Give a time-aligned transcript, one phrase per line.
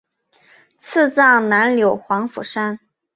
[0.79, 2.79] 赐葬南柳黄府山。